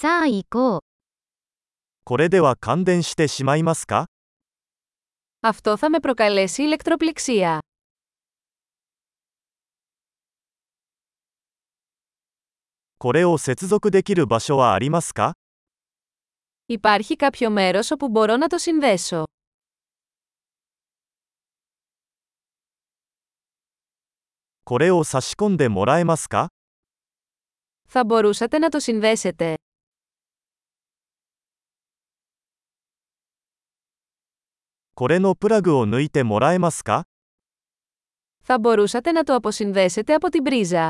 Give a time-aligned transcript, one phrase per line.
[0.00, 0.79] さあ行こう。
[2.05, 4.07] これでは感電してしまいますか
[5.41, 7.59] Αυτό θα με προκαλέσει ηλεκτροπληξία.
[12.97, 15.33] これを接続できる場所はありますか
[16.67, 19.23] Υπάρχει κάποιο μέρος όπου μπορώ να το συνδέσω.
[24.63, 26.47] これを差し込んでもらえますか
[27.87, 29.55] Θα μπορούσατε να το συνδέσετε.
[38.43, 40.89] Θα μπορούσατε να το αποσυνδέσετε από την πρίζα.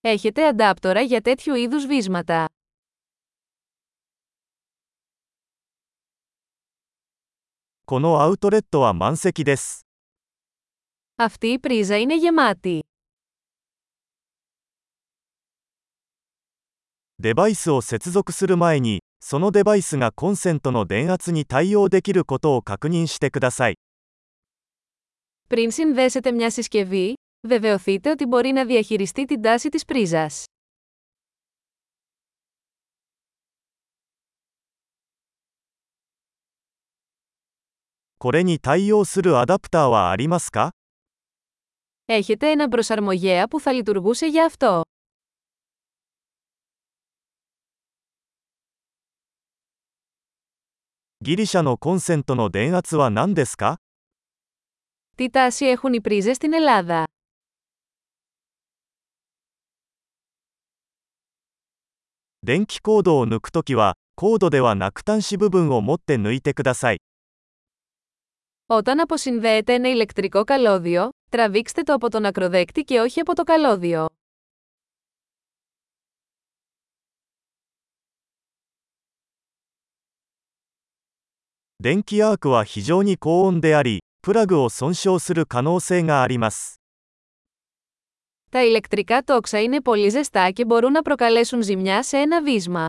[0.00, 2.44] Έχετε αντάπτορα για τέτοιου είδους βίσματα.
[11.16, 12.80] Αυτή η πρίζα είναι γεμάτη.
[17.19, 23.75] デバイスを接続する前に、そのデバイスがコンセントの電圧に対応できることを確認してください。
[25.47, 27.13] Πριν συνδέσετε μια συσκευή,
[27.47, 30.45] βεβαιωθείτε ότι μπορεί να διαχειριστεί την τάση της πρίζας.
[38.17, 40.71] これに対応するアダプターはありますか
[42.05, 44.81] Έχετε ένα προσαρμογέα που θα λειτουργούσε για αυτό.
[51.25, 53.77] ギリシャのコンセントの電圧は何ですか
[55.15, 57.03] Τι τάση έχουν οι πρίζες στην Ελλάδα.
[62.43, 66.97] 電気コードを抜くときは、コードではなく端子部分を持って抜いてください。
[68.67, 74.07] Όταν αποσυνδέετε ένα ηλεκτρικό καλώδιο, τραβήξτε το από τον ακροδέκτη και όχι από το καλώδιο.
[81.85, 86.79] 電気アークは非常に高温であり、プラグを損傷する可能性があります。
[88.51, 92.85] Τα ηλεκτρικά τόξα είναι πολύ ζεστά και μπορούν να προκαλέσουν ζημιά σε ένα βίσμα.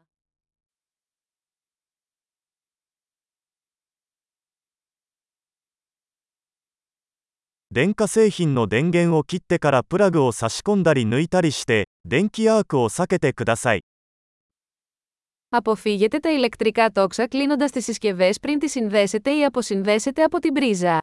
[7.70, 13.84] 電化製品の電源を切ってからプラグを差し込んだり抜いたりして、電気アークを避けてください。
[15.48, 20.98] Αποφύγετε τα ηλεκτρικά τόξα κλείνοντας τις συσκευές πριν τις συνδέσετε ή αποσυνδέσετε από την πρίζα.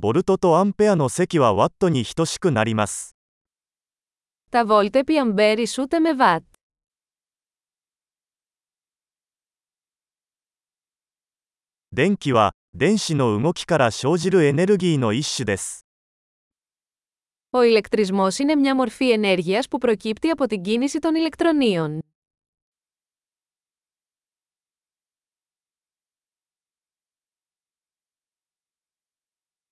[0.00, 3.16] ボルトとアンペアの積はワットに等しくなります。
[4.50, 6.42] Τα βόλτ επί αμπέρ ισούται με βατ.
[11.90, 15.84] 電気は、電子の動きから生じるエネルギーの一種です。
[17.52, 22.00] Ο ηλεκτρισμός είναι μια μορφή ενέργειας που προκύπτει από την κίνηση των ηλεκτρονίων.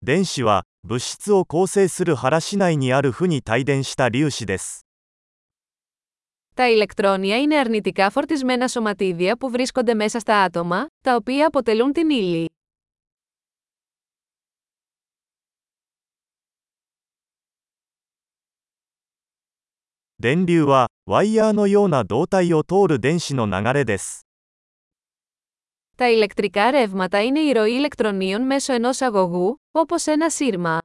[0.07, 4.87] 電子は、物質を構成する原子内にある負に帯電した粒子です。
[6.55, 12.11] Τα ηλεκτρόνια είναι αρνητικά φορτισμένα σωματίδια που βρίσκονται μέσα στα άτομα, τα οποία αποτελούν την
[12.11, 12.50] ύλη.
[20.21, 24.27] 電流は、ワイヤーのような導体を通る電子の流れです。
[25.97, 30.79] Τα ηλεκτρικά ρεύματα είναι η ροή ηλεκτρονίων μέσω ενός αγωγού, όπως ένα σύρμα.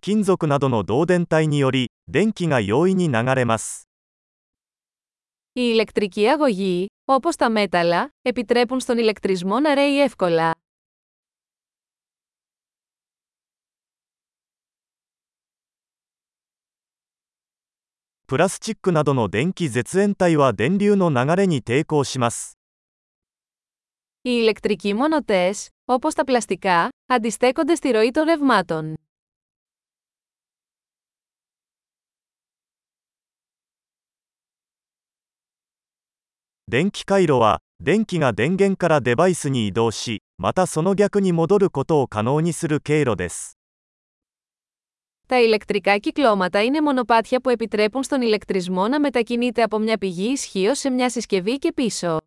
[0.00, 3.88] 金属などの導電体により、電気が容易に流れます。
[5.52, 10.57] Η ηλεκτρική αγωγή, όπως τα μέταλλα, επιτρέπουν στον ηλεκτρισμό να ρέει εύκολα.
[18.28, 22.58] プラスチックなどの電気絶縁体は電流の流れに抵抗します。
[24.22, 28.94] Οι ηλεκτρικοί μονοτές, όπως τα πλαστικά, αντιστέκονται στη ροή των ρευμάτων.
[36.66, 43.57] 電気回路は、電気が電源からデバイスに移動し、またその逆に戻ることを可能にする経路です。
[45.28, 50.74] Τα ηλεκτρικά κυκλώματα είναι μονοπάτια που επιτρέπουν στον ηλεκτρισμό να μετακινείται από μια πηγή ισχύω
[50.74, 52.18] σε μια συσκευή και πίσω.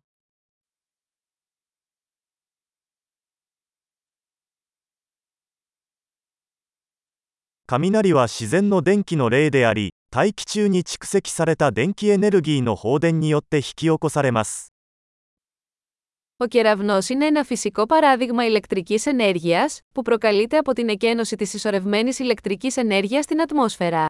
[7.70, 14.71] 雷は自然の電気の例であり、大気中に蓄積された電気エネルギーの放電によって引き起こされます。
[16.42, 22.18] Ο κεραυνός είναι ένα φυσικό παράδειγμα ηλεκτρικής ενέργειας, που προκαλείται από την εκένωση της συσσωρευμένης
[22.18, 24.06] ηλεκτρικής ενέργειας στην ατμόσφαιρα.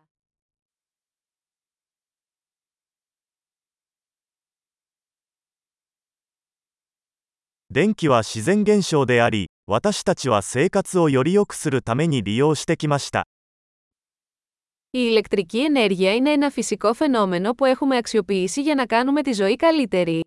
[7.70, 13.26] 電気は自然現象であり、私たちは生活をより良くするために利用してきました。
[14.90, 19.56] Η ηλεκτρική ενέργεια είναι ένα φυσικό φαινόμενο που έχουμε αξιοποιήσει για να κάνουμε τη ζωή
[19.56, 20.24] καλύτερη.